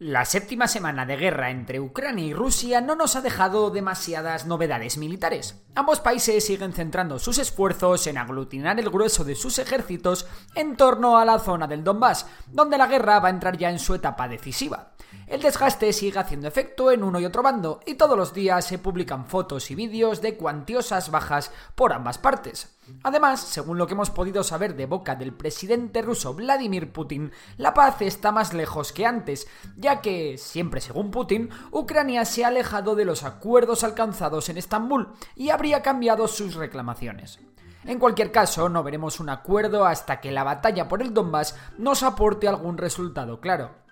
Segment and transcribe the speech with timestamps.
[0.00, 4.96] La séptima semana de guerra entre Ucrania y Rusia no nos ha dejado demasiadas novedades
[4.96, 5.60] militares.
[5.74, 11.18] Ambos países siguen centrando sus esfuerzos en aglutinar el grueso de sus ejércitos en torno
[11.18, 14.28] a la zona del Donbass, donde la guerra va a entrar ya en su etapa
[14.28, 14.92] decisiva.
[15.26, 18.78] El desgaste sigue haciendo efecto en uno y otro bando, y todos los días se
[18.78, 22.77] publican fotos y vídeos de cuantiosas bajas por ambas partes.
[23.02, 27.74] Además, según lo que hemos podido saber de boca del presidente ruso Vladimir Putin, la
[27.74, 32.94] paz está más lejos que antes, ya que, siempre según Putin, Ucrania se ha alejado
[32.94, 37.38] de los acuerdos alcanzados en Estambul y habría cambiado sus reclamaciones.
[37.84, 42.02] En cualquier caso, no veremos un acuerdo hasta que la batalla por el Donbass nos
[42.02, 43.87] aporte algún resultado claro.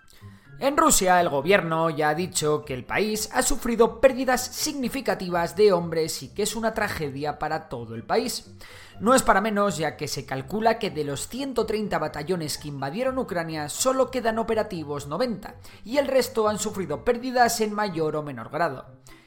[0.59, 5.71] En Rusia, el gobierno ya ha dicho que el país ha sufrido pérdidas significativas de
[5.73, 8.57] hombres y que es una tragedia para todo el país.
[8.99, 13.19] No es para menos, ya que se calcula que de los 130 batallones que invadieron
[13.19, 18.49] Ucrania solo quedan operativos 90, y el resto han sufrido pérdidas en mayor o menor
[18.49, 18.87] grado.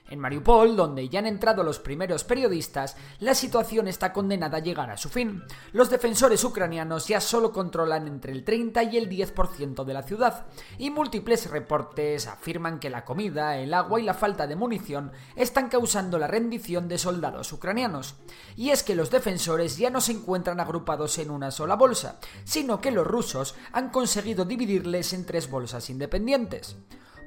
[0.10, 4.90] En Mariupol, donde ya han entrado los primeros periodistas, la situación está condenada a llegar
[4.90, 5.44] a su fin.
[5.72, 10.48] Los defensores ucranianos ya solo controlan entre el 30 y el 10% de la ciudad,
[10.80, 15.70] y múltiples reportes afirman que la comida, el agua y la falta de munición están
[15.70, 18.16] causando la rendición de soldados ucranianos.
[18.56, 22.82] Y es que los defensores ya no se encuentran agrupados en una sola bolsa, sino
[22.82, 26.78] que los rusos han conseguido dividirles en tres bolsas independientes.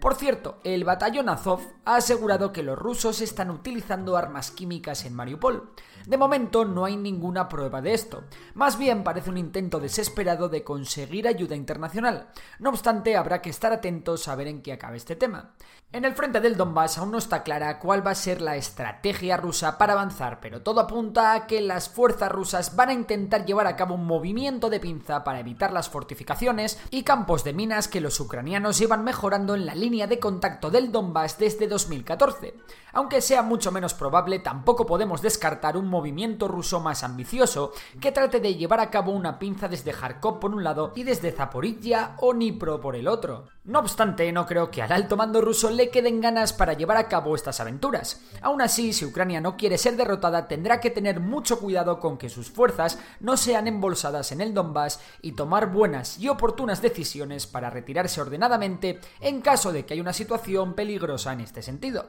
[0.03, 5.15] Por cierto, el batallón Azov ha asegurado que los rusos están utilizando armas químicas en
[5.15, 5.71] Mariupol.
[6.07, 8.25] De momento no hay ninguna prueba de esto.
[8.55, 12.31] Más bien parece un intento desesperado de conseguir ayuda internacional.
[12.59, 15.55] No obstante, habrá que estar atentos a ver en qué acaba este tema.
[15.93, 19.37] En el frente del Donbass aún no está clara cuál va a ser la estrategia
[19.37, 23.67] rusa para avanzar, pero todo apunta a que las fuerzas rusas van a intentar llevar
[23.69, 28.01] a cabo un movimiento de pinza para evitar las fortificaciones y campos de minas que
[28.01, 32.55] los ucranianos llevan mejorando en la línea de contacto del Donbass desde 2014.
[32.95, 38.41] Aunque sea mucho menos probable, tampoco podemos descartar un movimiento ruso más ambicioso que trate
[38.41, 42.33] de llevar a cabo una pinza desde Kharkov por un lado y desde Zaporizhia o
[42.33, 43.49] Dnipro por el otro.
[43.65, 47.09] No obstante, no creo que al alto mando ruso le queden ganas para llevar a
[47.09, 48.21] cabo estas aventuras.
[48.41, 52.29] Aún así, si Ucrania no quiere ser derrotada, tendrá que tener mucho cuidado con que
[52.29, 57.71] sus fuerzas no sean embolsadas en el Donbass y tomar buenas y oportunas decisiones para
[57.71, 62.07] retirarse ordenadamente en caso de que haya una situación peligrosa en este sentido.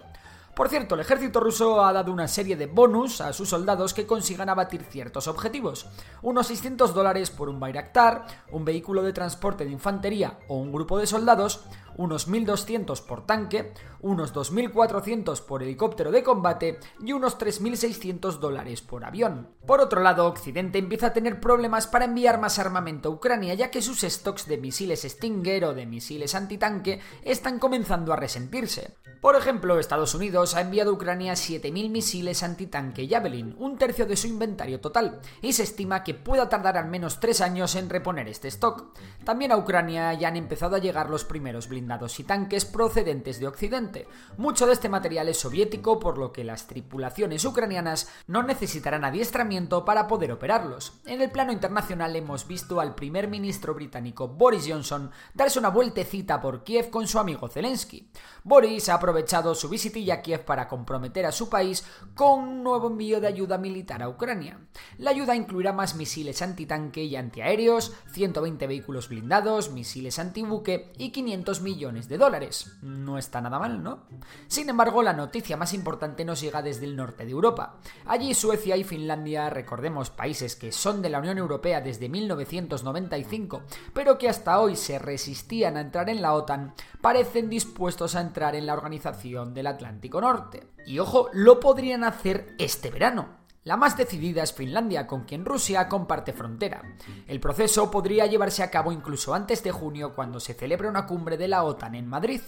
[0.56, 4.06] Por cierto, el ejército ruso ha dado una serie de bonus a sus soldados que
[4.06, 5.88] consigan abatir ciertos objetivos.
[6.22, 11.00] Unos 600 dólares por un Bayraktar, un vehículo de transporte de infantería o un grupo
[11.00, 11.66] de soldados,
[11.98, 19.06] unos 1.200 por tanque, unos 2.400 por helicóptero de combate y unos 3.600 dólares por
[19.06, 19.50] avión.
[19.66, 23.72] Por otro lado, Occidente empieza a tener problemas para enviar más armamento a Ucrania ya
[23.72, 28.96] que sus stocks de misiles Stinger o de misiles antitanque están comenzando a resentirse.
[29.22, 34.18] Por ejemplo, Estados Unidos ha enviado a Ucrania 7.000 misiles antitanque Javelin, un tercio de
[34.18, 38.28] su inventario total, y se estima que pueda tardar al menos 3 años en reponer
[38.28, 38.94] este stock.
[39.24, 41.83] También a Ucrania ya han empezado a llegar los primeros blindados
[42.20, 44.08] y tanques procedentes de Occidente.
[44.38, 49.84] Mucho de este material es soviético, por lo que las tripulaciones ucranianas no necesitarán adiestramiento
[49.84, 50.94] para poder operarlos.
[51.06, 56.42] En el plano internacional hemos visto al primer ministro británico Boris Johnson darse una vueltecita
[56.42, 58.10] por Kiev con su amigo Zelensky.
[58.44, 61.86] Boris ha aprovechado su visitilla a Kiev para comprometer a su país
[62.16, 64.60] con un nuevo envío de ayuda militar a Ucrania.
[64.98, 71.62] La ayuda incluirá más misiles antitanque y antiaéreos, 120 vehículos blindados, misiles antibuque y 500
[71.62, 72.78] millones de dólares.
[72.82, 74.04] No está nada mal, ¿no?
[74.48, 77.78] Sin embargo, la noticia más importante nos llega desde el norte de Europa.
[78.06, 84.18] Allí Suecia y Finlandia, recordemos países que son de la Unión Europea desde 1995, pero
[84.18, 88.68] que hasta hoy se resistían a entrar en la OTAN, parecen dispuestos a entrar en
[88.68, 90.68] la organización del Atlántico Norte.
[90.86, 93.43] Y ojo, lo podrían hacer este verano.
[93.66, 96.82] La más decidida es Finlandia, con quien Rusia comparte frontera.
[97.28, 101.38] El proceso podría llevarse a cabo incluso antes de junio, cuando se celebra una cumbre
[101.38, 102.42] de la OTAN en Madrid.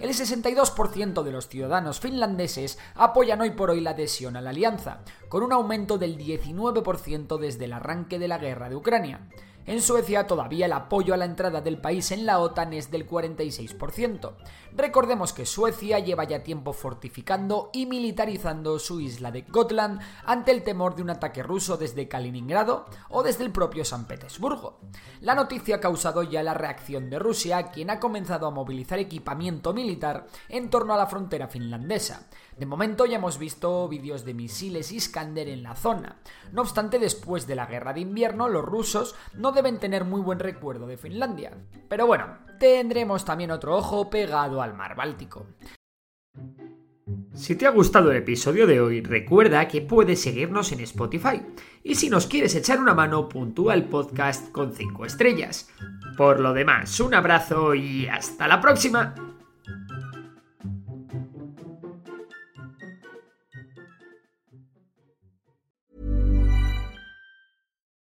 [0.00, 5.02] El 62% de los ciudadanos finlandeses apoyan hoy por hoy la adhesión a la alianza,
[5.28, 9.28] con un aumento del 19% desde el arranque de la guerra de Ucrania.
[9.66, 13.08] En Suecia todavía el apoyo a la entrada del país en la OTAN es del
[13.08, 14.32] 46%.
[14.76, 20.64] Recordemos que Suecia lleva ya tiempo fortificando y militarizando su isla de Gotland ante el
[20.64, 24.80] temor de un ataque ruso desde Kaliningrado o desde el propio San Petersburgo.
[25.22, 29.72] La noticia ha causado ya la reacción de Rusia, quien ha comenzado a movilizar equipamiento
[29.72, 32.28] militar en torno a la frontera finlandesa.
[32.58, 36.20] De momento ya hemos visto vídeos de misiles Iskander en la zona.
[36.52, 40.38] No obstante, después de la guerra de invierno, los rusos no deben tener muy buen
[40.38, 41.52] recuerdo de Finlandia.
[41.88, 45.46] Pero bueno, tendremos también otro ojo pegado al mar Báltico.
[47.34, 51.42] Si te ha gustado el episodio de hoy, recuerda que puedes seguirnos en Spotify.
[51.82, 55.68] Y si nos quieres echar una mano, puntúa el podcast con 5 estrellas.
[56.16, 59.33] Por lo demás, un abrazo y hasta la próxima.